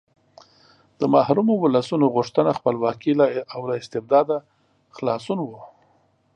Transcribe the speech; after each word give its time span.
د 0.99 1.01
محرومو 1.13 1.53
ولسونو 1.63 2.05
غوښتنه 2.15 2.51
خپلواکي 2.59 3.13
او 3.53 3.61
له 3.69 3.75
استبداده 3.81 4.37
خلاصون 4.95 5.39
و. 5.43 5.49